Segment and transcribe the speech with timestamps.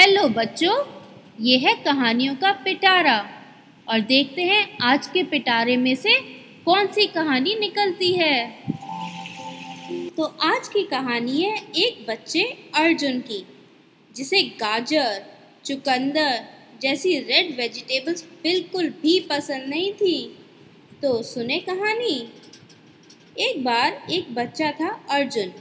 [0.00, 0.74] Hello बच्चों,
[1.40, 3.30] ये है कहानियों का पिटारा।
[3.88, 6.20] और देखते हैं आज के पिटारे में से
[6.64, 8.50] कौन सी कहानी निकलती है।
[10.08, 12.42] तो आज की कहानी है एक बच्चे
[12.74, 13.46] अर्जुन की,
[14.16, 15.22] जिसे गाजर,
[15.64, 16.44] चुकंदर
[16.82, 20.38] जैसी रेड वेजिटेबल्स बिल्कुल भी पसंद नहीं थी।
[21.02, 22.32] तो सुने कहानी।
[23.38, 25.52] एक बार एक बच्चा था अर्जुन।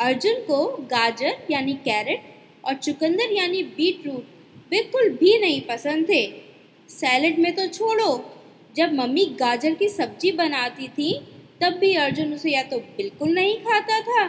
[0.00, 2.29] अर्जुन को गाजर यानी कैरेट
[2.64, 4.24] और चुकंदर यानी बीट रूट
[4.70, 6.24] बिल्कुल भी नहीं पसंद थे।
[6.88, 8.10] सैलड में तो छोड़ो,
[8.76, 11.12] जब मम्मी गाजर की सब्ज़ी बनाती थी,
[11.62, 14.22] तब भी अर्जुन उसे या तो बिल्कुल नहीं खाता था,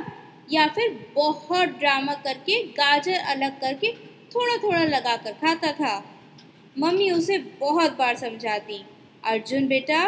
[0.52, 3.92] या फिर बहुत ड्रामा करके गाजर अलग करके
[4.32, 5.94] थोड़ा थोड़ा लगा कर खाता था।
[6.76, 8.82] मम्मी उसे बहुत बार समझाती,
[9.24, 10.04] अर्जुन बेटा,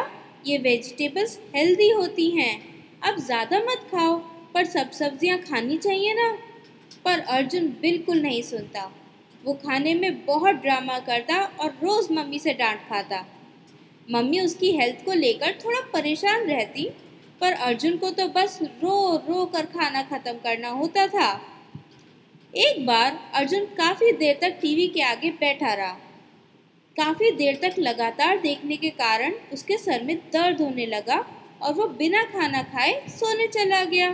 [0.47, 2.53] ये वेजिटेबल्स हेल्दी होती हैं,
[3.03, 4.17] अब ज़्यादा मत खाओ,
[4.53, 6.29] पर सब सब्ज़ियाँ खानी चाहिए ना।
[7.05, 8.91] पर अर्जुन बिल्कुल नहीं सुनता।
[9.45, 13.25] वो खाने में बहुत ड्रामा करता और रोज़ मम्मी से डांट खाता।
[14.07, 16.89] मम्मी उसकी हेल्थ को लेकर थोड़ा परेशान रहती,
[17.41, 18.95] पर अर्जुन को तो बस रो
[19.27, 21.29] रो कर खाना ख़त्म करना होता था।
[22.53, 25.97] एक बार अर्जुन काफ़ी देर तक टीवी के आगे बैठा रहा।
[26.95, 31.15] काफ़ी देर तक लगातार देखने के कारण उसके सर में दर्द होने लगा
[31.61, 34.13] और वो बिना खाना खाए सोने चला गया।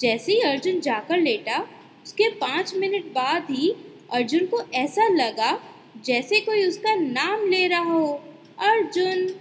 [0.00, 1.68] जैसे ही अर्जुन जाकर लेटा,
[2.04, 3.74] उसके पाँच मिनट बाद ही
[4.12, 5.62] अर्जुन को ऐसा लगा
[6.04, 8.22] जैसे कोई उसका नाम ले रहा हो।
[8.58, 9.40] अर्जुन!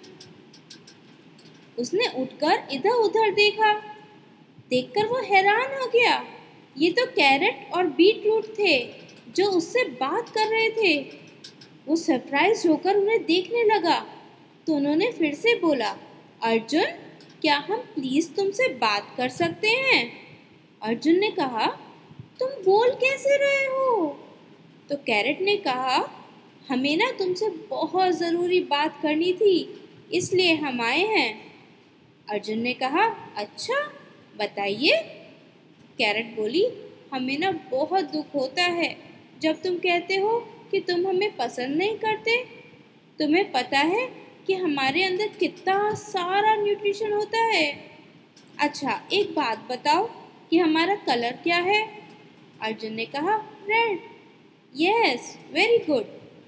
[1.80, 3.74] उसने उठकर इधर उधर देखा।
[4.70, 6.26] देखकर वो हैरान हो गया।
[6.78, 8.90] ये तो कैरेट और बीट रूट थे
[9.36, 11.12] जो उससे बात कर रहे थे।
[11.88, 14.06] वो सरप्राइज़ होकर उन्हें देखने लगा।
[14.68, 15.98] तो उन्होंने फिर से बोला,
[16.44, 16.86] अर्जुन,
[17.42, 20.29] क्या हम प्लीज़ तुमसे बात कर सकते हैं?
[20.84, 21.66] अर्जुन ने कहा,
[22.40, 24.20] तुम बोल कैसे रहे हो?
[24.90, 26.10] तो कैरेट ने कहा,
[26.70, 29.82] हमें ना तुमसे बहुत ज़रूरी बात करनी थी,
[30.14, 31.52] इसलिए हम आए हैं।
[32.30, 33.06] अर्जुन ने कहा
[33.38, 33.76] अच्छा
[34.38, 34.98] बताइए।
[35.98, 36.66] कैरेट बोली,
[37.14, 38.98] हमें ना बहुत दुख होता है
[39.42, 40.40] जब तुम कहते हो
[40.72, 42.44] कि तुम हमें पसंद नहीं करते।
[43.20, 44.06] तुम्हें पता है
[44.48, 47.90] कि हमारे अंदर कितना सारा न्यूट्रिशन होता है।
[48.60, 50.10] अच्छा एक बात बताओ
[50.50, 51.82] कि हमारा कलर क्या है?
[52.62, 53.36] अर्जुन ने कहा
[53.70, 54.00] रेड
[54.76, 56.06] यस वेरी गुड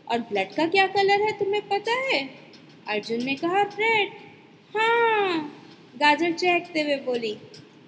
[0.07, 2.19] और ब्लड का क्या कलर है तुम्हें पता है?
[2.87, 4.09] अर्जुन ने कहा रेड
[4.75, 5.39] हाँ
[5.95, 7.37] गाजर चहकते हुए बोली,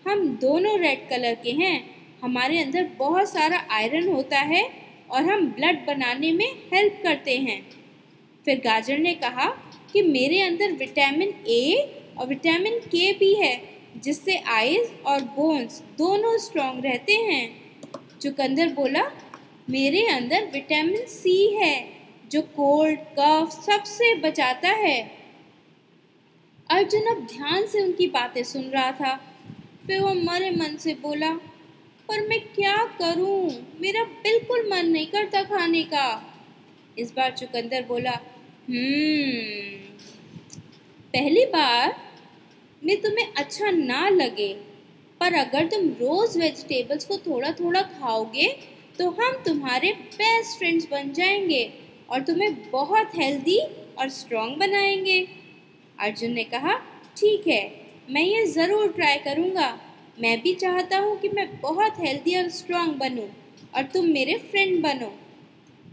[0.07, 1.77] हम दोनों रेड कलर के हैं।
[2.23, 4.63] हमारे अंदर बहुत सारा आयरन होता है
[5.11, 7.61] और हम ब्लड बनाने में हेल्प करते हैं.
[8.45, 9.45] फिर गाजर ने कहा
[9.93, 11.63] कि मेरे अंदर विटामिन ए
[12.17, 13.55] और विटामिन के भी है।
[13.97, 17.63] जिससे आईज और बोन्स दोनों स्ट्रॉन्ग रहते हैं।
[18.21, 19.11] चुकंदर बोला,
[19.69, 21.89] मेरे अंदर विटामिन सी है,
[22.31, 25.11] जो कोल्ड कफ सबसे बचाता है।
[26.71, 29.15] अर्जुन अब ध्यान से उनकी बातें सुन रहा था।
[29.87, 31.33] फिर वो मरे मन से बोला,
[32.09, 33.49] पर मैं क्या करूँ?
[33.81, 36.29] मेरा बिल्कुल मन नहीं करता खाने का।
[36.97, 38.11] इस बार चुकंदर बोला
[38.69, 39.79] हम्म
[41.13, 42.12] पहली बार
[42.83, 44.53] में तुम्हें अच्छा ना लगे,
[45.21, 48.47] पर अगर तुम रोज़ वेजिटेबल्स को थोड़ा थोड़ा खाओगे
[48.99, 51.63] तो हम तुम्हारे बेस्ट फ्रेंड्स बन जाएँगे
[52.09, 53.59] और तुम्हें बहुत हेल्दी
[53.99, 55.19] और स्ट्रॉन्ग बनाएँगे।
[55.97, 56.73] अर्जुन ने कहा,
[57.17, 57.63] ठीक है,
[58.09, 59.67] मैं ये ज़रूर ट्राई करूँगा।
[60.19, 63.27] मैं भी चाहता हूँ कि मैं बहुत हेल्दी और स्ट्रॉन्ग बनूँ
[63.75, 65.11] और तुम मेरे फ्रेंड बनो।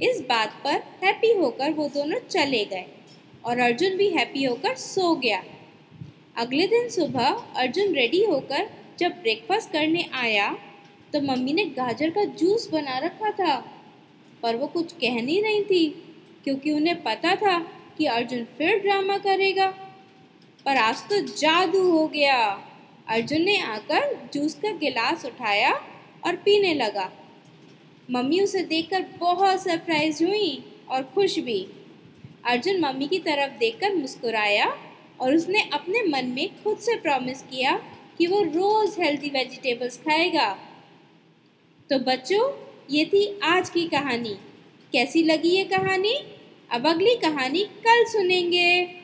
[0.03, 2.85] इस बात पर हैप्पी होकर वो दोनों चले गए
[3.45, 5.43] और अर्जुन भी हैप्पी होकर सो गया।
[6.37, 7.27] अगले दिन सुबह
[7.57, 8.69] अर्जुन रेडी होकर
[8.99, 10.51] जब ब्रेकफास्ट करने आया
[11.13, 13.57] तो मम्मी ने गाजर का जूस बना रखा था,
[14.43, 15.89] पर वो कुछ कह नहीं रही थी,
[16.45, 17.59] क्योंकि उन्हें पता था
[17.99, 19.67] कि अर्जुन फिर ड्रामा करेगा।
[20.67, 22.37] पर आज तो जादू हो गया।
[23.09, 25.73] अर्जुन ने आकर जूस का गिलास उठाया
[26.27, 27.11] और पीने लगा।
[28.11, 31.61] मम्मी उसे देखकर बहुत सरप्राइज़ हुई और खुश भी।
[32.45, 34.67] अर्जुन मम्मी की तरफ़ देखकर मुस्कुराया
[35.21, 37.83] और उसने अपने मन में खुद से प्रॉमिस किया
[38.19, 40.59] कि वो रोज़ हेल्दी वेजिटेबल्स खाएगा।
[41.91, 42.53] तो बच्चों,
[42.91, 44.37] ये थी आज की कहानी।
[44.93, 46.15] कैसी लगी ये कहानी?
[46.71, 49.00] अब अगली कहानी कल सुनेंगे।